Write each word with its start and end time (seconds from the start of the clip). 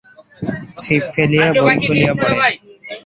ছিপ 0.81 1.03
ফেলিয়া 1.13 1.47
বই 1.57 1.75
খুলিয়া 1.83 2.13
পড়ে। 2.19 2.35